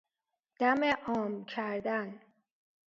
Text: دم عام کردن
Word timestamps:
دم 0.59 0.83
عام 0.83 1.45
کردن 1.45 2.21